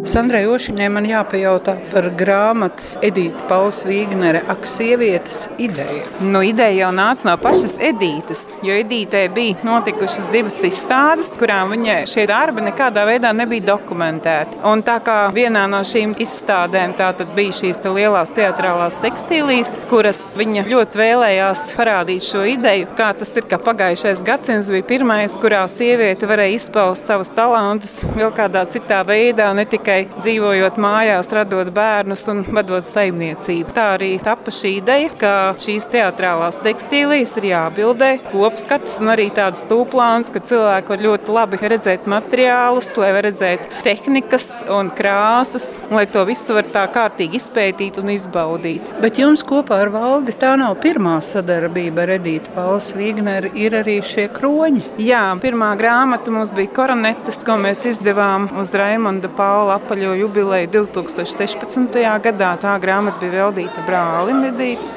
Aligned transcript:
Sandrai 0.00 0.46
Ošiņai 0.48 0.86
man 0.88 1.04
jāpajautā 1.04 1.74
par 1.90 2.06
grāmatas 2.16 2.94
Edītas 3.04 3.42
Pauls 3.50 3.82
Vīgnere 3.84 4.40
Ak, 4.48 4.64
sievietes 4.64 5.50
ideja. 5.60 6.06
Nu, 6.24 6.40
ideja 6.40 6.86
jau 6.86 6.88
nāca 6.96 7.28
no 7.28 7.34
pašas 7.42 7.74
Edītas, 7.84 8.46
jo 8.64 8.72
Edītei 8.80 9.26
bija 9.34 9.58
notikušas 9.66 10.30
divas 10.32 10.56
izstādes, 10.64 11.34
kurām 11.36 11.74
viņa 11.74 11.98
šie 12.08 12.24
darbi 12.30 12.64
nekādā 12.64 13.04
veidā 13.08 13.34
nebija 13.36 13.66
dokumentēti. 13.74 14.62
Un 14.70 14.80
tā 14.86 14.96
kā 15.04 15.18
vienā 15.36 15.66
no 15.68 15.82
šīm 15.84 16.16
izstādēm 16.24 16.96
bija 17.36 17.58
šīs 17.60 17.82
te 17.84 17.92
lielās 17.92 18.32
teatrālās 18.36 18.96
tekstīlijas, 19.04 19.74
kuras 19.92 20.22
viņa 20.40 20.64
ļoti 20.70 21.02
vēlējās 21.02 21.66
parādīt 21.76 22.24
šo 22.24 22.46
ideju, 22.54 22.88
kā 22.96 23.10
tas 23.20 23.34
ir, 23.36 23.44
ka 23.52 23.60
pagājušais 23.68 24.24
gadsimts 24.24 24.72
bija 24.72 24.88
pirmais, 24.94 25.36
kurā 25.44 25.66
sieviete 25.68 26.30
varēja 26.30 26.56
izpaust 26.56 27.12
savus 27.12 27.34
talantus 27.36 27.98
vēl 28.16 28.32
kādā 28.32 28.64
citā 28.70 29.04
veidā, 29.04 29.52
ne 29.52 29.68
tikai 29.68 29.89
tikai 29.90 30.20
dzīvojot 30.22 30.76
mājās, 30.78 31.30
radot 31.34 31.70
bērnus 31.74 32.22
un 32.30 32.44
vadot 32.54 32.84
saimniecību. 32.86 33.72
Tā 33.74 33.86
arī 33.96 34.10
tapa 34.22 34.52
šī 34.54 34.76
ideja, 34.78 35.10
ka 35.18 35.32
šīs 35.58 35.88
teātrālās 35.90 36.60
tekstīlijas 36.62 37.34
ir 37.40 37.48
jābildē 37.50 38.10
kopskats 38.30 39.00
un 39.02 39.10
arī 39.14 39.28
tāds 39.34 39.64
tūplāns, 39.70 40.30
ka 40.30 40.42
cilvēki 40.46 40.94
var 40.94 41.02
ļoti 41.06 41.34
labi 41.34 41.60
redzēt 41.72 42.06
materiālus, 42.10 42.92
lai 43.02 43.10
var 43.16 43.26
redzēt 43.26 43.66
tehnikas 43.82 44.48
un 44.70 44.92
krāsas, 44.94 45.66
un 45.88 45.98
lai 45.98 46.06
to 46.10 46.22
visu 46.28 46.54
var 46.54 46.68
tā 46.70 46.86
kārtīgi 46.92 47.40
izpētīt 47.40 47.98
un 48.02 48.14
izbaudīt. 48.14 48.86
Bet 49.02 49.18
jums 49.18 49.42
kopā 49.46 49.80
ar 49.86 49.92
valdi 49.94 50.36
tā 50.38 50.54
nav 50.60 50.76
pirmā 50.84 51.16
sadarbība 51.24 52.06
ar 52.06 52.14
Edītu 52.20 52.54
Pauls 52.54 52.92
Vigneru, 52.94 53.50
ir 53.58 53.74
arī 53.80 53.98
šie 54.06 54.28
kroņi. 54.36 54.84
Jā, 55.02 55.24
pirmā 55.42 55.72
grāmata 55.80 56.30
mums 56.34 56.54
bija 56.54 56.70
koronetes, 56.78 57.42
ko 57.46 57.58
mēs 57.58 57.82
izdevām 57.90 58.50
uz 58.60 58.74
Raimonda 58.78 59.32
Paula 59.34 59.79
apaļo 59.80 60.14
jubileju 60.20 60.70
2016. 60.76 61.98
gadā. 62.24 62.54
Tā 62.62 62.76
grāmata 62.82 63.18
bija 63.24 63.46
veltīta 63.46 63.82
brālim 63.86 64.44
Edītas, 64.52 64.96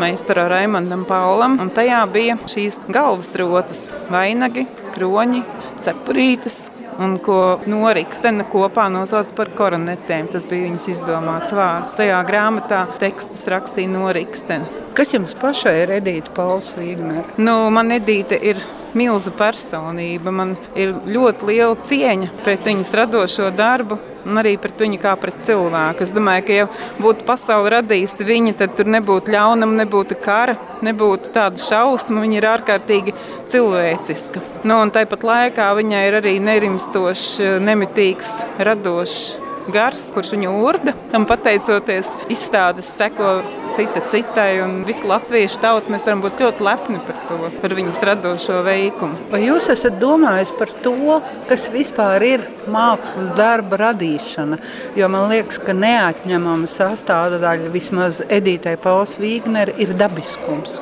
meistaram 0.00 0.48
Raimondam 0.50 1.04
Paulam. 1.08 1.60
Un 1.62 1.70
tajā 1.74 2.00
bija 2.12 2.38
šīs 2.50 2.80
galvasrotas, 2.88 3.92
vainagi, 4.10 4.66
kroņi, 4.96 5.44
cepurītes, 5.84 6.64
un 7.02 7.16
ko 7.22 7.38
Norikstena 7.70 8.46
kopā 8.50 8.86
nosauc 8.92 9.32
par 9.38 9.50
koronetēm. 9.58 10.30
Tas 10.32 10.46
bija 10.50 10.68
viņas 10.68 10.86
izdomāts 10.94 11.54
vārds. 11.56 11.96
Tajā 11.98 12.20
grāmatā 12.28 12.84
tekstus 13.00 13.44
rakstīja 13.50 13.92
Norikstena. 13.92 14.70
Kas 14.98 15.14
jums 15.14 15.34
pašai 15.38 15.76
ir 15.82 15.98
Edīta 16.00 16.34
Pauls 16.34 16.74
Vīgnera? 16.78 17.26
Nu, 17.38 17.58
man 17.74 17.94
Edīta 17.94 18.38
ir 18.38 18.60
milza 18.98 19.32
personība. 19.34 20.32
Man 20.34 20.56
ir 20.78 20.94
ļoti 21.06 21.50
liela 21.50 21.76
cieņa 21.78 22.32
pret 22.44 22.66
viņas 22.66 22.92
radošo 23.00 23.50
darbu 23.54 24.00
un 24.24 24.40
arī 24.40 24.54
pret 24.60 24.80
viņu 24.80 24.98
kā 25.02 25.12
pret 25.20 25.42
cilvēku. 25.44 26.04
Es 26.04 26.12
domāju, 26.14 26.46
ka 26.46 26.58
ja 26.58 26.66
būtu 26.96 27.26
pasaule 27.28 27.74
radījusi 27.76 28.26
viņa, 28.28 28.56
tad 28.62 28.76
tur 28.78 28.88
nebūtu 28.94 29.34
ļaunuma, 29.34 29.82
nebūtu 29.82 30.18
kara, 30.24 30.56
nebūtu 30.84 31.32
tādu 31.34 31.60
šausmu. 31.60 32.24
Viņa 32.24 32.40
ir 32.40 32.48
ārkārtīgi 32.54 33.16
cilvēciska. 33.50 34.42
Nu, 34.64 34.80
un 34.80 34.94
tāpat 34.94 35.26
laikā 35.28 35.70
viņai 35.76 36.04
ir 36.08 36.20
arī 36.22 36.36
nerimstošs, 36.42 37.38
nemitīgs, 37.64 38.38
radošs 38.64 39.43
gars, 39.72 40.08
kurš 40.14 40.34
viņu 40.34 40.52
urda. 40.64 40.94
Tam 41.12 41.26
pateicoties 41.28 42.12
izstādes 42.32 42.88
seko 42.98 43.36
cita 43.74 44.02
citai, 44.10 44.60
un 44.64 44.82
visu 44.86 45.08
latviešu 45.10 45.60
tautu 45.62 45.92
mēs 45.92 46.06
varam 46.06 46.22
būt 46.24 46.42
ļoti 46.44 46.66
lepni 46.66 47.00
par 47.06 47.18
to, 47.28 47.38
par 47.62 47.74
viņas 47.78 48.00
radošo 48.10 48.60
veikumu. 48.66 49.18
Vai 49.32 49.42
jūs 49.46 49.68
esat 49.72 49.98
domājis 50.02 50.54
par 50.58 50.72
to, 50.84 51.18
kas 51.50 51.68
vispār 51.74 52.26
ir 52.28 52.46
mākslas 52.70 53.34
darba 53.38 53.80
radīšana? 53.88 54.60
Jo 54.98 55.10
man 55.12 55.28
liekas, 55.32 55.60
ka 55.64 55.76
neatņemama 55.76 56.70
sastāvdaļa 56.70 57.72
vismaz 57.74 58.22
Edītai 58.28 58.76
Pauls 58.80 59.18
Vīgner 59.20 59.74
ir 59.80 59.96
dabiskums. 59.98 60.80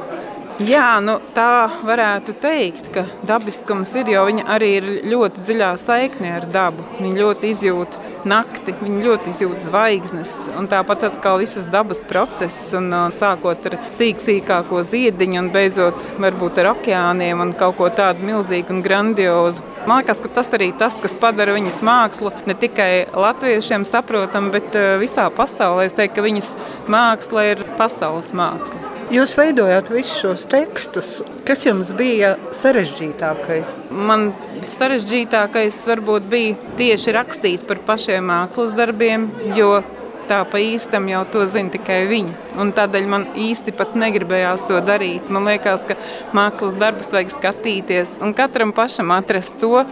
Jā, 0.62 1.00
nu, 1.02 1.16
tā 1.34 1.72
varētu 1.82 2.34
teikt, 2.38 2.90
ka 2.94 3.06
dabiskums 3.26 3.94
ir, 3.98 4.10
jo 4.12 4.22
viņa 4.28 4.44
arī 4.52 4.68
ir 4.76 4.88
ļoti 5.10 5.42
dziļā 5.42 5.70
saiknē 5.80 6.34
ar 6.36 6.46
dabu. 6.52 6.84
Viņa 7.00 7.22
ļoti 7.24 7.50
izjūt 7.50 7.96
nakti, 8.28 8.74
viņi 8.82 9.04
ļoti 9.06 9.32
izjūt 9.32 9.64
zvaigznes. 9.64 10.34
Tāpat 10.72 11.06
atkal 11.08 11.40
visas 11.42 11.68
dabas 11.72 12.02
processus, 12.08 12.72
un, 12.78 12.90
sākot 13.14 13.68
ar 13.70 13.78
sīk, 13.92 14.22
sīkāko 14.22 14.82
ziediņu 14.86 15.40
un 15.42 15.50
beidzot 15.54 16.06
varbūt 16.22 16.62
ar 16.62 16.72
okeāniem 16.74 17.42
un 17.44 17.54
kaut 17.58 17.78
ko 17.80 17.90
tādu 17.92 18.26
milzīgu 18.28 18.76
un 18.76 18.84
grandiozu. 18.84 19.64
Man 19.88 20.02
liekas, 20.02 20.22
ka 20.22 20.30
tas 20.38 20.52
arī 20.54 20.70
tas, 20.78 20.96
kas 21.02 21.16
padara 21.18 21.56
viņas 21.56 21.80
mākslu 21.82 22.30
ne 22.46 22.54
tikai 22.58 22.90
latviešiem 23.10 23.86
saprotamu, 23.88 24.54
bet 24.54 24.78
visā 25.02 25.26
pasaulē. 25.34 25.88
Es 25.88 25.98
teiktu, 25.98 26.20
ka 26.20 26.28
viņas 26.28 26.54
māksla 26.92 27.50
ir 27.52 27.66
pasaules 27.80 28.30
māksla. 28.36 28.91
Jūs 29.12 29.34
veidojāt 29.36 29.90
visus 29.92 30.22
šos 30.22 30.42
tekstus. 30.48 31.08
Kas 31.44 31.66
jums 31.66 31.90
bija 31.92 32.30
sarežģītākais? 32.56 33.74
Man 33.92 34.30
sarežģītākais 34.64 35.80
varbūt 35.90 36.30
bija 36.32 36.70
tieši 36.78 37.12
rakstīt 37.18 37.66
par 37.68 37.82
pašiem 37.84 38.24
mākslas 38.30 38.72
darbiem, 38.78 39.26
jo 39.52 39.82
tā 40.30 40.38
pa 40.48 40.62
īstam 40.64 41.10
jau 41.12 41.26
to 41.34 41.44
zina 41.44 41.74
tikai 41.74 41.98
viņi. 42.08 42.32
Un 42.56 42.72
tādēļ 42.72 43.10
man 43.12 43.28
īsti 43.36 43.76
pat 43.76 43.92
negribējās 44.00 44.64
to 44.70 44.80
darīt. 44.80 45.28
Man 45.28 45.44
liekas, 45.50 45.84
ka 45.84 45.98
mākslas 46.32 46.80
darbus 46.80 47.12
vajag 47.12 47.36
skatīties 47.36 48.16
un 48.24 48.32
katram 48.38 48.72
pašam 48.72 49.12
atrast 49.12 49.60
to, 49.60 49.84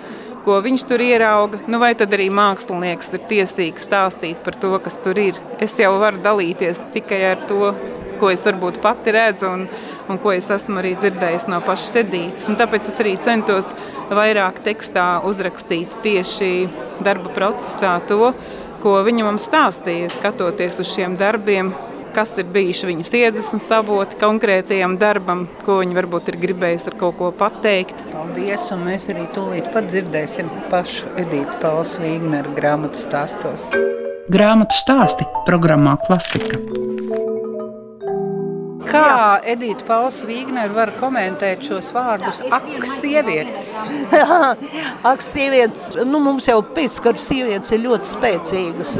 ko 0.49 0.63
viņš 0.65 0.89
tur 0.89 1.05
ierauga, 1.05 1.61
nu 1.69 1.77
vai 1.85 1.93
tad 1.93 2.17
arī 2.17 2.33
mākslinieks 2.33 3.13
ir 3.19 3.29
tiesīgs 3.29 3.85
stāstīt 3.85 4.41
par 4.41 4.57
to, 4.57 4.79
kas 4.81 4.97
tur 5.05 5.21
ir. 5.21 5.37
Es 5.61 5.77
jau 5.77 5.99
varu 6.01 6.25
dalīties 6.25 6.87
tikai 6.97 7.25
ar 7.35 7.49
to, 7.51 7.75
ko 8.21 8.31
es 8.33 8.45
varbūt 8.47 8.81
pati 8.85 9.15
redzu 9.17 9.49
un, 9.49 9.67
un 10.11 10.21
ko 10.21 10.35
es 10.37 10.51
esmu 10.53 10.81
arī 10.83 10.95
dzirdējis 11.01 11.49
no 11.51 11.61
pašas 11.65 11.95
sedītes. 11.97 12.49
Un 12.53 12.59
tāpēc 12.61 12.93
es 12.93 13.03
arī 13.03 13.17
centos 13.25 13.73
vairāk 14.13 14.63
tekstā 14.65 15.21
uzrakstīt 15.27 16.01
tieši 16.05 16.51
darba 17.05 17.33
procesā 17.35 17.99
to, 18.09 18.35
ko 18.81 18.99
viņa 19.07 19.27
mums 19.27 19.47
stāstīja, 19.49 20.11
skatoties 20.13 20.81
uz 20.83 20.91
šiem 20.95 21.17
darbiem, 21.21 21.73
kas 22.15 22.33
ir 22.41 22.49
bijuši 22.51 22.89
viņas 22.89 23.13
iedvesmas 23.21 23.69
avoti 23.77 24.19
konkrētajam 24.21 24.97
darbam, 25.01 25.45
ko 25.67 25.79
viņa 25.83 25.97
varbūt 26.01 26.33
ir 26.33 26.41
gribējusi 26.43 26.91
ar 26.91 26.99
kaut 27.03 27.19
ko 27.21 27.31
pateikt. 27.37 28.03
Paldies, 28.11 28.67
un 28.75 28.85
mēs 28.89 29.09
arī 29.13 29.29
tūlīt 29.37 29.71
pat 29.75 29.89
dzirdēsim 29.93 30.51
pašu 30.73 31.15
Edītu 31.23 31.61
Pauls 31.63 31.97
Vīgneru 32.03 32.57
grāmatu 32.57 32.99
stāstos. 32.99 33.71
Grāmatu 34.31 34.79
stāsti 34.79 35.27
programmā 35.47 35.97
Klasika. 36.07 36.80
Kā 38.91 39.39
Edita 39.47 39.87
Pauls 39.87 40.21
Vīgner 40.27 40.73
var 40.75 40.91
komentēt 40.99 41.63
šos 41.67 41.93
vārdus? 41.95 42.41
Ak, 42.51 42.67
sievietes! 42.91 43.73
Ak, 45.11 45.23
sievietes! 45.23 45.93
Nu, 46.09 46.19
mums 46.25 46.49
jau 46.51 46.59
pēckara 46.75 47.21
sievietes 47.21 47.71
ir 47.77 47.85
ļoti 47.85 48.11
spēcīgas. 48.11 48.97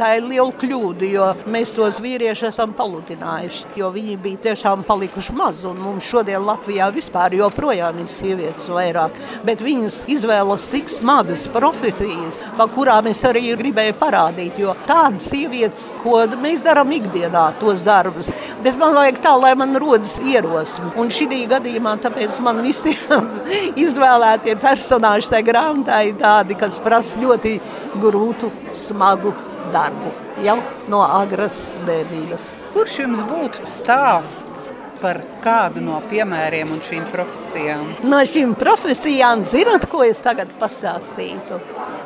Tā 0.00 0.14
ir 0.16 0.24
liela 0.24 0.54
kļūda, 0.56 1.04
jo 1.12 1.24
mēs 1.52 1.74
tos 1.76 1.98
vīrieši 2.00 2.46
esam 2.48 2.70
paludinājuši, 2.72 3.66
jo 3.76 3.90
viņi 3.92 4.14
bija 4.22 4.38
tiešām 4.46 4.80
palikuši 4.88 5.34
maz, 5.36 5.58
un 5.68 5.76
mums 5.76 6.06
šodien 6.08 6.40
Latvijā 6.40 6.86
vispār 6.94 7.36
joprojām 7.36 7.98
ir 8.00 8.08
sievietes 8.08 8.64
vairāk, 8.72 9.18
bet 9.44 9.60
viņas 9.60 9.98
izvēlas 10.14 10.70
tik 10.72 10.88
smagas 10.88 11.44
profesijas, 11.52 12.38
pa 12.56 12.64
kurām 12.72 13.10
es 13.12 13.20
arī 13.28 13.50
gribēju 13.60 13.98
parādīt, 14.00 14.62
jo 14.64 14.72
tādas 14.88 15.28
sievietes, 15.34 15.84
ko 16.00 16.22
mēs 16.40 16.64
darām 16.64 16.96
ikdienā, 16.96 17.44
tos 17.60 17.84
darbus, 17.84 18.32
bet 18.64 18.80
man 18.80 18.96
vajag 18.96 19.20
tā 19.20 19.36
lai 19.36 19.52
man 19.52 19.76
rodas 19.84 20.16
ierosme. 20.24 20.94
Un 20.96 21.12
šī 21.12 21.42
gadījumā 21.52 21.98
tāpēc 22.00 22.40
man 22.40 22.64
visi 22.64 22.96
izvēlētie 23.84 24.56
personāži 24.64 25.28
tajā 25.36 25.50
grāmatā 25.52 26.02
ir 26.08 26.16
tādi, 26.24 26.56
kas 26.56 26.80
prasa 26.80 27.20
ļoti 27.20 27.58
grūtu, 28.00 28.48
smagu 28.88 29.36
darbu 29.72 30.12
jau 30.44 30.58
no 30.92 31.00
agras 31.04 31.56
bērnības. 31.86 32.52
Kurš 32.74 33.00
jums 33.04 33.24
būtu 33.30 33.66
stāsts? 33.70 34.70
Par 35.00 35.22
kādu 35.40 35.80
no 35.80 35.96
piemēriem 36.10 36.74
un 36.74 36.82
šīm 36.84 37.06
profesijām? 37.08 37.86
No 38.04 38.18
šīm 38.28 38.50
profesijām, 38.60 39.40
zinot, 39.40 39.86
ko 39.88 40.02
es 40.04 40.20
tagad 40.20 40.52
pastāstītu, 40.60 41.56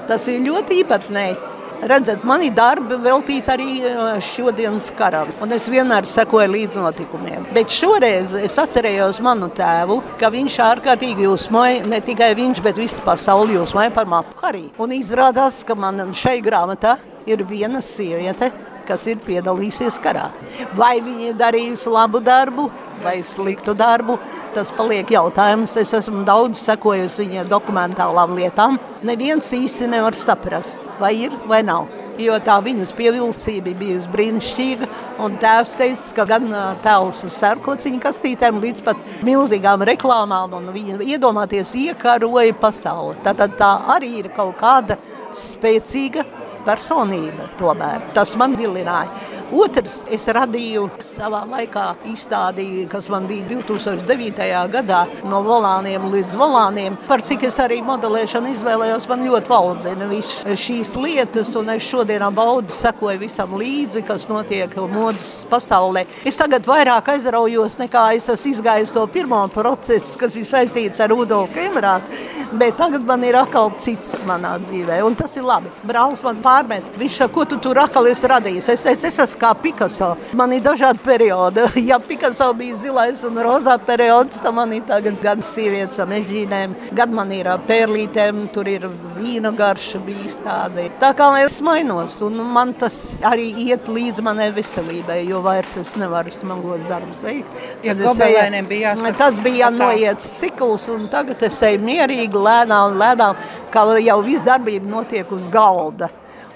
tas 0.06 0.28
ir 0.31 0.44
ļoti 0.46 0.78
īpatnēji 0.84 1.34
Redzat, 1.84 2.22
mani 2.25 2.49
darbi 2.55 2.96
veltīti 3.02 3.50
arī 3.52 3.67
šodienas 4.25 4.87
karam, 4.96 5.28
un 5.44 5.52
es 5.52 5.67
vienmēr 5.69 6.06
sekoju 6.08 6.49
līdz 6.52 6.78
notikumiem. 6.81 7.44
Bet 7.52 7.72
šoreiz 7.75 8.32
es 8.38 8.56
atcerējos 8.62 9.19
manu 9.25 9.50
tēvu, 9.52 9.99
ka 10.20 10.31
viņš 10.32 10.56
ārkārtīgi 10.64 11.26
jūsmoja, 11.26 11.82
ne 11.90 12.00
tikai 12.05 12.31
viņš, 12.38 12.62
bet 12.64 12.81
visa 12.81 13.05
pasauli 13.05 13.58
jūsmoja 13.58 13.93
par 13.93 14.08
matu 14.08 14.46
arī. 14.49 14.69
Un 14.81 14.94
izrādās, 14.96 15.60
ka 15.67 15.76
man 15.76 16.14
šai 16.17 16.38
grāmatā 16.44 16.96
ir 17.26 17.44
viena 17.48 17.80
sieviete, 17.84 18.50
kas 18.88 19.06
ir 19.08 19.20
piedalījusies 19.24 19.96
karā. 20.04 20.28
Vai 20.76 20.98
viņa 21.04 21.30
ir 21.30 21.40
darījusi 21.40 21.92
labu 21.92 22.20
darbu, 22.24 22.68
vai 23.04 23.16
sliktu 23.24 23.74
darbu, 23.76 24.18
tas 24.54 24.72
paliek 24.76 25.10
jautājums. 25.16 25.76
Es 25.80 25.94
esmu 25.96 26.24
daudz 26.28 26.60
sekojusi 26.66 27.24
viņa 27.24 27.48
dokumentālām 27.50 28.36
lietām. 28.38 28.78
Neviens 29.02 29.52
īsti 29.56 29.90
nevar 29.90 30.16
saprast, 30.18 30.80
vai 31.00 31.14
ir 31.26 31.36
vai 31.48 31.64
nav 31.64 31.88
jo 32.20 32.36
tā 32.44 32.56
viņas 32.62 32.92
pievilcība 32.94 33.72
bija 33.78 34.02
brīnišķīga. 34.12 34.88
Tēvs 35.40 35.74
teica, 35.78 36.12
ka 36.16 36.26
gan 36.28 36.46
tēls 36.84 37.22
uz 37.26 37.36
sērkociņu 37.40 38.00
kastītēm 38.02 38.60
līdz 38.62 38.84
pat 38.86 39.00
milzīgām 39.26 39.84
reklāmām, 39.88 40.54
un 40.58 40.70
viņa 40.74 41.00
iedomāties 41.14 41.74
iekaroja 41.80 42.54
pasauli. 42.60 43.18
Tātad 43.24 43.56
tā 43.58 43.72
arī 43.96 44.12
ir 44.22 44.30
kaut 44.36 44.56
kāda 44.60 44.98
spēcīga 45.34 46.26
personība 46.66 47.49
tomēr. 47.61 48.11
Tas 48.16 48.34
man 48.40 48.56
vilināja. 48.58 49.33
Otrs, 49.52 50.05
es 50.12 50.25
radīju 50.32 50.87
savā 51.05 51.43
laikā 51.49 51.85
izstādi, 52.08 52.87
kas 52.91 53.11
man 53.12 53.26
bija 53.29 53.44
2009. 53.50 54.46
gadā, 54.73 55.02
no 55.29 55.43
volāniem 55.44 56.06
līdz 56.12 56.32
volāniem. 56.38 56.96
Par 57.08 57.23
cik 57.25 57.44
es 57.50 57.58
arī 57.61 57.81
modelēšanu 57.85 58.55
izvēlējos, 58.55 59.06
man 59.11 59.26
ļoti 59.29 59.50
valdzina 59.50 60.08
viss 60.08 60.41
šīs 60.64 60.94
lietas, 60.96 61.52
un 61.61 61.75
es 61.75 61.85
šodien 61.85 62.25
baudu 62.35 62.73
sekoju 62.73 63.20
visam 63.20 63.52
līdzi, 63.61 64.05
kas 64.08 64.29
notiek 64.31 64.73
modas 64.91 65.44
pasaulē. 65.50 66.06
Es 66.25 66.41
tagad 66.41 66.64
vairāk 66.69 67.12
aizraujos, 67.14 67.76
nekā 67.82 68.06
es 68.17 68.31
esmu 68.32 68.55
izgājis 68.55 68.94
to 68.94 69.05
pirmo 69.12 69.43
procesu, 69.52 70.17
kas 70.20 70.38
ir 70.41 70.49
saistīts 70.49 71.05
ar 71.05 71.12
Rudolfu 71.12 71.61
Emirātu, 71.67 72.23
bet 72.58 72.79
tagad 72.81 73.05
man 73.06 73.25
ir 73.26 73.37
atkal 73.38 73.75
cits 73.82 74.17
manā 74.29 74.56
dzīvē, 74.64 75.02
un 75.05 75.17
tas 75.19 75.37
ir 75.37 75.44
labi. 75.46 75.73
Brālis 75.85 76.25
man 76.25 76.41
pārmet, 76.44 76.87
viņš 76.99 77.20
saka, 77.20 77.35
ko 77.35 77.46
tu 77.50 77.61
tur 77.61 77.81
atkal 77.82 78.08
esi 78.08 78.31
radījis? 78.31 78.73
Es 78.75 78.85
teicu, 78.87 79.08
es 79.11 79.19
esmu 79.26 79.33
kā 79.38 79.52
Picasso. 79.58 80.14
Man 80.36 80.52
ir 80.56 80.64
dažādi 80.64 81.02
periodi. 81.04 81.64
Ja 81.84 81.98
Picasso 82.00 82.48
bija 82.56 82.75
zilais 82.78 83.20
un 83.26 83.36
rozā 83.44 83.75
periods, 83.86 84.40
tad 84.42 84.54
man 84.56 84.72
ir 84.72 84.84
tagad 84.88 85.19
gan 85.22 85.42
sievietes 85.44 85.98
ar 86.00 86.08
mežģīnēm, 86.10 86.75
gan 86.96 87.12
man 87.14 87.32
ir 87.34 87.50
pērlītēm, 87.69 88.46
tur 88.54 88.69
ir 88.70 88.86
vīna 89.19 89.52
garša 89.54 90.00
bijis 90.06 90.38
tāda. 90.44 90.86
Tā 91.00 91.12
kā 91.19 91.28
es 91.42 91.60
mainos, 91.64 92.16
un 92.25 92.40
man 92.54 92.72
tas 92.78 92.96
arī 93.26 93.50
iet 93.66 93.90
līdz 93.90 94.25
manai 94.25 94.48
veselībai, 94.56 95.20
jo 95.28 95.42
vairs 95.44 95.76
es 95.82 95.94
nevaru 96.00 96.32
smagos 96.32 96.82
darbus 96.88 97.22
veikt. 97.26 97.62
Ja 97.84 97.94
gobelēniem 97.98 98.69
bija 98.70 98.92
jāsaka. 98.94 99.14
Tas 99.20 99.38
bija 99.44 99.69
jānoiet 99.69 100.25
cikls, 100.25 100.88
un 100.94 101.08
tagad 101.12 101.44
es 101.46 101.60
eju 101.69 101.84
mierīgi, 101.84 102.44
lēnām, 102.48 102.98
lēnām, 103.00 103.40
kā 103.75 103.86
jau 104.00 104.20
viss 104.25 104.46
darbība 104.46 104.96
notiek 104.98 105.32
uz 105.34 105.48
galda 105.52 106.10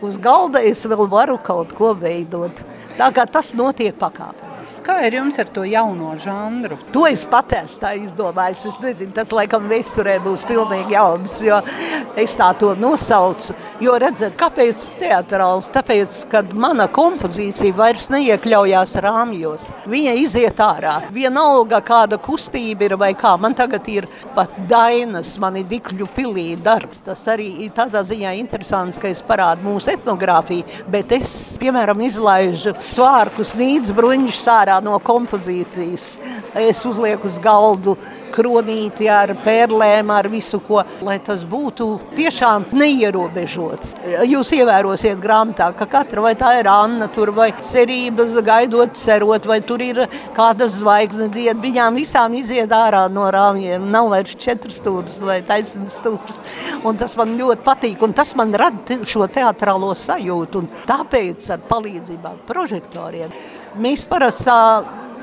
uz 0.04 0.18
galda 0.22 0.62
es 0.64 0.84
vēl 0.86 1.08
varu 1.10 1.38
kaut 1.42 1.72
ko 1.78 1.94
veidot. 1.98 2.62
Tā 2.98 3.10
kā 3.14 3.26
tas 3.30 3.54
notiek 3.58 3.96
pakāpē. 3.98 4.47
Kā 4.84 4.98
ir 5.06 5.18
jums 5.18 5.38
ar 5.40 5.48
to 5.52 5.64
jauno 5.68 6.14
žanru? 6.20 6.78
To 6.94 7.04
es 7.08 7.24
pat 7.28 7.52
esmu 7.58 7.82
tā 7.82 7.92
izdomājis. 7.98 8.64
Es 8.70 8.76
nezinu, 8.82 9.12
tas 9.14 9.32
laikam 9.34 9.68
vēsturē 9.70 10.16
būs 10.24 10.44
pilnīgi 10.48 10.94
jauns, 10.96 11.36
jo 11.44 11.60
es 12.18 12.34
tā 12.38 12.48
to 12.58 12.72
nosaucu. 12.78 13.54
Jo 13.84 13.96
redzat, 14.00 14.36
kāpēc 14.38 14.82
teatrāls? 14.98 15.68
Tāpēc, 15.74 16.16
kad 16.32 16.54
mana 16.56 16.88
kompozīcija 16.90 17.76
vairs 17.76 18.08
neiekļaujās 18.14 18.96
rāmjos. 19.04 19.68
Viņa 19.88 20.14
iziet 20.22 20.62
ārā. 20.64 20.96
Vienalga 21.14 21.80
kāda 21.84 22.18
kustība 22.22 22.88
ir 22.88 22.96
vai 23.00 23.12
kā. 23.18 23.34
Man 23.40 23.54
tagad 23.58 23.86
ir 23.92 24.08
pat 24.34 24.56
dainas, 24.70 25.36
man 25.42 25.60
ir 25.60 25.68
dikļu 25.70 26.08
pilī 26.16 26.48
darbs. 26.64 27.04
Tas 27.06 27.24
arī 27.30 27.50
ir 27.66 27.74
tādā 27.76 28.02
ziņā 28.06 28.34
interesants, 28.40 28.98
ka 28.98 29.10
es 29.12 29.22
parādu 29.24 29.68
mūsu 29.68 29.92
etnogrāfiju, 29.94 30.84
bet 30.90 31.14
es, 31.18 31.32
piemēram, 31.62 32.02
izlaižu 32.08 32.74
svārkus 32.82 33.54
nīdz 33.58 33.94
bruņšus 33.96 34.48
ārā 34.58 34.78
no 34.84 34.98
kompozīcijas. 35.02 36.08
Es 36.58 36.84
uzlieku 36.88 37.30
uz 37.30 37.38
galdu 37.42 37.96
kronīti 38.32 39.08
ar 39.10 39.32
pērlēm, 39.44 40.10
ar 40.12 40.28
visu 40.30 40.60
ko, 40.64 40.82
lai 41.04 41.18
tas 41.24 41.44
būtu 41.48 41.88
tiešām 42.16 42.68
neierobežots. 42.76 43.94
Jūs 44.28 44.52
ievērosiet 44.58 45.18
grāmatā, 45.22 45.70
ka 45.76 45.88
katra 45.90 46.24
vai 46.24 46.34
tā 46.38 46.54
ir 46.60 46.70
Anna, 46.70 47.08
tur 47.12 47.32
vai 47.36 47.50
cerības 47.64 48.36
gaidot, 48.46 48.96
cerot, 48.98 49.48
vai 49.48 49.60
tur 49.64 49.82
ir 49.84 50.04
kāda 50.36 50.68
zvaigzne 50.70 51.28
dzied, 51.34 51.58
viņām 51.62 51.98
visām 51.98 52.36
iziet 52.38 52.72
ārā 52.74 53.06
no 53.12 53.28
rāmjiem, 53.34 53.88
nav 53.92 54.12
vairs 54.14 54.36
četras 54.38 54.78
stūras 54.82 55.18
vai 55.24 55.40
taisnas 55.46 55.98
stūras. 55.98 56.42
Un 56.86 56.98
tas 57.00 57.16
man 57.18 57.36
ļoti 57.38 57.64
patīk, 57.66 58.02
un 58.06 58.14
tas 58.16 58.34
man 58.38 58.54
rada 58.58 59.00
šo 59.08 59.26
teatrālo 59.32 59.94
sajūtu, 59.98 60.62
un 60.62 60.84
tāpēc 60.88 61.50
ar 61.54 61.64
palīdzībām 61.70 62.44
prožektoriem 62.48 63.32
Mēs 63.76 64.06
parasti 64.08 64.46
tā 64.48 64.60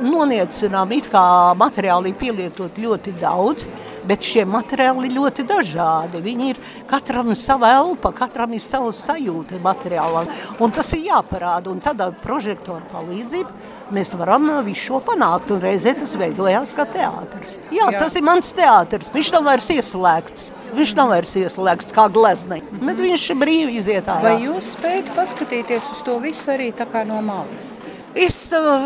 noniecinām, 0.03 0.91
it 0.95 1.09
kā 1.11 1.25
materiāli 1.57 2.13
pielietot 2.17 2.77
ļoti 2.79 3.15
daudz, 3.21 3.67
bet 4.05 4.25
šie 4.25 4.43
materiāli 4.45 5.09
ir 5.09 5.15
ļoti 5.17 5.45
dažādi. 5.49 6.21
Viņi 6.23 6.49
ir 6.51 6.59
katram 6.89 7.31
sava 7.37 7.71
elpa, 7.79 8.11
katram 8.15 8.53
ir 8.53 8.63
sava 8.63 8.91
sajūta 8.93 9.61
materiālam, 9.63 10.29
un 10.61 10.75
tas 10.75 10.91
ir 10.93 11.07
jāparāda. 11.07 11.71
Un 11.71 11.81
tad 11.83 12.03
ar 12.03 12.13
prožektoru 12.21 12.85
palīdzību 12.91 13.73
mēs 13.95 14.13
varam 14.17 14.49
visu 14.65 14.89
šo 14.89 15.01
panākt, 15.05 15.49
un 15.53 15.63
reizē 15.63 15.95
tas 15.97 16.13
veidojās 16.19 16.75
kā 16.77 16.85
teātris. 16.89 17.57
Jā, 17.71 17.89
Jā. 17.89 18.03
tas 18.03 18.15
ir 18.17 18.25
mans 18.25 18.53
teātris, 18.57 19.13
viņš 19.15 19.33
nav 19.37 19.49
vairs 19.49 19.71
ieslēgts. 19.73 20.51
Viņš 20.75 20.91
nav 20.97 21.11
vairs 21.13 21.31
ieslēgts 21.39 21.93
kā 21.95 22.09
gleznieks, 22.11 22.67
mm 22.67 22.79
-hmm. 22.79 22.87
bet 22.89 22.97
viņš 22.99 23.29
ir 23.31 23.37
brīvi 23.39 23.77
iziet 23.79 24.07
ārā. 24.11 24.23
Vai 24.23 24.43
jūs 24.43 24.73
spējat 24.75 25.13
paskatīties 25.15 25.91
uz 25.93 26.01
to 26.03 26.19
visu 26.19 26.51
arī 26.51 26.73
no 27.07 27.21
malas? 27.21 27.79
Es 28.15 28.35
uh, 28.55 28.85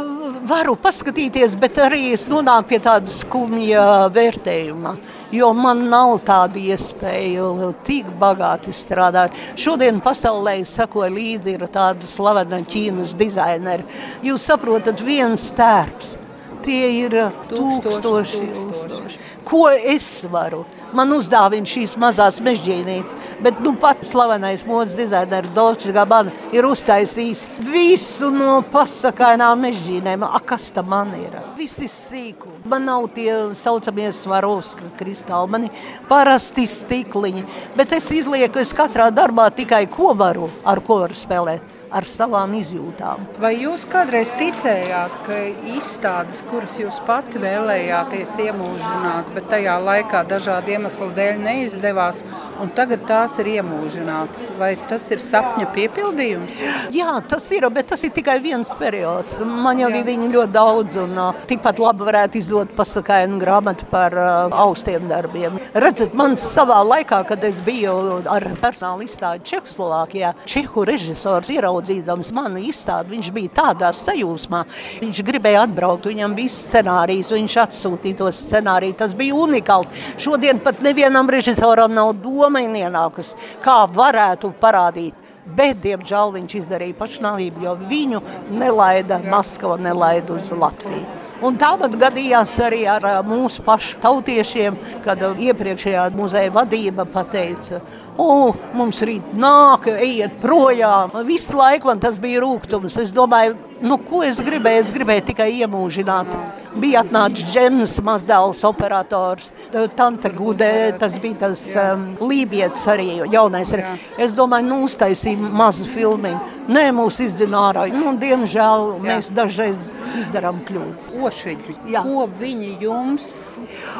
varu 0.49 0.73
paskatīties, 0.81 1.53
bet 1.61 1.77
arī 1.77 2.07
es 2.15 2.23
nonāku 2.31 2.71
pie 2.71 2.79
tāda 2.81 3.11
skumja 3.13 3.83
vērtējuma. 4.13 4.95
Jo 5.29 5.51
man 5.53 5.83
nav 5.91 6.15
tāda 6.25 6.57
iespēja 6.57 7.69
tik 7.85 8.09
bagāti 8.17 8.73
strādāt. 8.73 9.37
Šodien 9.53 10.01
pasaulē 10.01 10.55
sekoja 10.65 11.11
līdzi 11.13 11.53
tāda 11.69 12.09
slavena 12.09 12.63
Ķīnas 12.65 13.13
dizaineri. 13.19 13.85
Jūs 14.25 14.49
saprotat, 14.49 15.05
viens 15.05 15.45
tērps. 15.53 16.17
Tie 16.65 16.89
ir 17.03 17.13
tūkstoši, 17.51 17.85
tūkstoši. 17.85 18.43
tūkstoši. 18.57 19.23
Ko 19.45 19.67
es 19.69 20.09
varu? 20.33 20.65
Man 20.95 21.13
uzdāvina 21.15 21.67
šīs 21.69 21.95
mazās 21.99 22.39
mežģīnītes. 22.43 23.15
Bet 23.43 23.61
nu, 23.63 23.73
pats 23.79 24.11
slavenais 24.11 24.65
modes 24.67 24.95
dizainers 24.97 25.51
Dolčs 25.55 25.93
Gabana 25.95 26.33
ir 26.55 26.67
uztaisījis 26.67 27.45
visu 27.69 28.31
no 28.33 28.59
pasakainām 28.71 29.63
mežģīnēm. 29.67 30.25
A, 30.27 30.41
kas 30.43 30.69
tam 30.75 30.91
man 30.93 31.13
ir? 31.17 31.39
Viss 31.57 31.81
ir 31.83 31.91
sīku. 31.93 32.51
Man 32.69 32.87
nav 32.89 33.09
tie 33.15 33.31
saucamie 33.57 34.11
svarovska 34.15 34.93
kristāli, 34.99 35.53
man 35.55 35.67
ir 35.69 35.89
parasti 36.09 36.67
stikliņi. 36.69 37.45
Bet 37.79 37.97
es 37.97 38.11
izlieku 38.15 38.61
es 38.61 38.75
katrā 38.75 39.09
darbā 39.13 39.49
tikai 39.55 39.85
ko 39.91 40.13
varu, 40.17 40.49
ar 40.67 40.83
ko 40.85 41.03
varu 41.03 41.17
spēlēt 41.17 41.78
ar 41.91 42.05
savām 42.07 42.53
izjūtām. 42.59 43.25
Vai 43.41 43.53
jūs 43.57 43.85
kādreiz 43.89 44.31
ticējāt, 44.37 45.15
ka 45.25 45.37
izstādes, 45.73 46.41
kuras 46.49 46.75
jūs 46.79 46.99
pati 47.07 47.41
vēlējāties 47.41 48.35
iemūžināt, 48.45 49.31
bet 49.35 49.49
tajā 49.51 49.77
laikā 49.83 50.23
dažādu 50.29 50.75
iemeslu 50.75 51.09
dēļ 51.17 51.41
neizdevās, 51.43 52.21
un 52.61 52.71
tagad 52.77 53.05
tās 53.09 53.37
ir 53.41 53.51
iemūžinātas? 53.55 54.51
Vai 54.59 54.73
tas 54.89 55.07
ir 55.13 55.23
sapņa 55.23 55.69
piepildījums? 55.75 56.61
Jā, 56.95 57.17
tas 57.29 57.49
ir, 57.55 57.67
bet 57.73 57.89
tas 57.93 58.03
ir 58.05 58.13
tikai 58.15 58.37
viens 58.43 58.71
periods. 58.79 59.39
Man 59.45 59.81
jau 59.81 59.89
Jā. 59.89 60.01
ir 60.01 60.07
viņi 60.07 60.29
ļoti 60.35 60.55
daudz, 60.55 60.99
un 61.01 61.17
uh, 61.17 61.41
tikpat 61.49 61.81
labi 61.81 62.05
varētu 62.07 62.41
izdot 62.41 62.73
pasakainu 62.77 63.39
grāmatu 63.41 63.87
par 63.89 64.15
uh, 64.17 64.59
austiem 64.65 65.09
darbiem. 65.09 65.57
Redzat, 65.73 66.13
man 66.17 66.37
savā 66.39 66.79
laikā, 66.85 67.23
kad 67.29 67.43
es 67.47 67.61
biju 67.65 68.21
ar 68.29 68.45
personāla 68.61 69.05
izstādi 69.07 69.47
Čehoslovākijā, 69.49 70.33
Čehu 70.49 70.85
režisors 70.87 71.49
ieraudzīja 71.53 71.78
ieraudzīdams 71.79 72.31
manu 72.35 72.59
izstādi, 72.61 73.15
viņš 73.15 73.31
bija 73.33 73.53
tādā 73.59 73.91
sajūsmā. 73.95 74.63
Viņš 75.01 75.21
gribēja 75.25 75.63
atbraukt, 75.65 76.09
viņam 76.09 76.35
bija 76.35 76.51
scenārijs, 76.53 77.31
viņš 77.31 77.55
atsūtīja 77.63 78.19
to 78.19 78.31
scenāriju. 78.31 78.97
Tas 78.99 79.15
bija 79.15 79.35
unikāli. 79.35 79.87
Šodien 80.19 80.59
pat 80.63 80.81
nevienam 80.83 81.29
režisoram 81.29 81.93
nav 81.93 82.13
doma 82.19 82.61
ienākus, 82.61 83.35
kā 83.63 83.85
varētu 83.87 84.53
parādīt. 84.59 85.15
Bet, 85.49 85.79
diemžēl, 85.81 86.35
viņš 86.35 86.59
izdarīja 86.59 86.97
pašnāvību, 86.99 87.63
jo 87.65 87.73
viņu 87.89 88.21
nelaida 88.53 89.17
Maskava, 89.23 89.79
nelaida 89.81 90.35
uz 90.35 90.51
Latviju. 90.53 91.18
Un 91.45 91.55
tāpat 91.55 91.93
gadījās 91.95 92.51
arī 92.65 92.81
ar 92.89 93.05
mūsu 93.23 93.63
pašu 93.63 94.01
tautiešiem, 94.03 94.75
kad 95.05 95.21
iepriekšējā 95.39 96.09
muzeja 96.17 96.51
vadība 96.51 97.05
pateica, 97.07 97.79
o, 98.19 98.51
mums 98.75 98.99
rīt 99.07 99.31
nāk, 99.39 99.87
ejiet 99.93 100.35
projām. 100.43 101.13
Visu 101.27 101.55
laiku 101.55 101.87
man 101.87 102.01
tas 102.03 102.19
bija 102.19 102.41
rūkums. 102.43 102.97
Es 102.99 103.13
domāju, 103.15 103.55
nu, 103.79 103.95
ko 104.03 104.19
es 104.27 104.41
gribēju? 104.43 104.83
Es 104.83 104.91
gribēju 104.95 105.23
tikai 105.29 105.47
iemūžināt. 105.61 106.33
Bija 106.79 107.05
atnācis 107.05 107.47
Džems, 107.53 107.95
mazdēls 108.03 108.65
operators, 108.67 109.53
tante 109.95 110.33
Gudē, 110.35 110.73
tas 110.99 111.15
bija 111.23 111.45
tas 111.45 111.63
um, 111.79 112.03
lībietis 112.19 112.83
arī, 112.91 113.07
jaunais. 113.31 113.71
Arī. 113.75 113.95
Es 114.19 114.35
domāju, 114.35 114.67
nu, 114.73 114.81
uztaisīju 114.89 115.53
mazu 115.55 115.87
filmiņu. 115.89 116.59
Nē, 116.69 116.89
mūs 116.99 117.23
izdzina 117.23 117.69
ārā. 117.69 117.87
Nu, 117.95 118.11
diemžēl 118.19 118.91
mēs 119.07 119.31
dažreiz 119.33 119.79
izdarām 120.19 120.59
kļūdas. 120.67 121.11
Ošiņi, 121.29 121.75
ko 121.93 122.25
viņi 122.39 122.71
jums? 122.83 123.29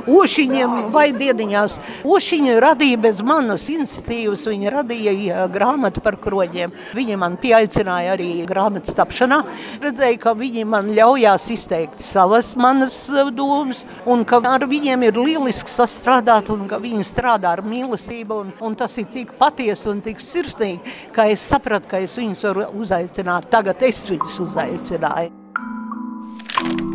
Ošiņiem 0.10 0.76
vai 0.94 1.10
diediņās. 1.16 1.78
Ošiņi 2.08 2.58
radīja 2.64 3.00
bez 3.02 3.22
manas 3.26 3.68
institīvas, 3.72 4.48
viņi 4.50 4.74
radīja 4.74 5.48
grāmatu 5.54 6.04
par 6.06 6.20
kroģiem. 6.22 6.74
Viņi 6.98 7.20
man 7.20 7.38
pieaicināja 7.42 8.16
arī 8.16 8.30
grāmatas 8.50 8.98
tapšanā. 8.98 9.42
Redzēju, 9.84 10.22
ka 10.24 10.36
viņi 10.38 10.66
man 10.70 10.92
ļaujās 10.96 11.50
izteikt 11.56 12.04
savas 12.04 12.56
manas 12.60 12.98
domas 13.36 13.84
un 14.10 14.26
ka 14.28 14.42
ar 14.50 14.66
viņiem 14.70 15.08
ir 15.10 15.20
lieliski 15.20 15.72
sastrādāt 15.74 16.52
un 16.54 16.68
ka 16.70 16.80
viņi 16.82 17.06
strādā 17.08 17.56
ar 17.58 17.64
mīlestību 17.66 18.40
un, 18.44 18.54
un 18.66 18.78
tas 18.80 18.98
ir 19.02 19.10
tik 19.14 19.36
patiesi 19.40 19.90
un 19.92 20.04
tik 20.06 20.22
sirsnīgi, 20.24 20.96
ka 21.16 21.28
es 21.32 21.44
sapratu, 21.44 21.92
ka 21.92 22.04
es 22.06 22.18
viņus 22.20 22.46
varu 22.50 22.70
uzaicināt. 22.80 23.52
Tagad 23.54 23.84
es 23.90 24.06
viņus 24.12 24.42
uzaicināju. 24.48 25.39